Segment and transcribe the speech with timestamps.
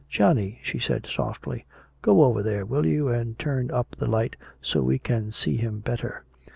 [0.09, 1.63] "Johnny," she said softly,
[2.01, 5.77] "go over there, will you, and turn up the light, so we can see him
[5.77, 6.23] better."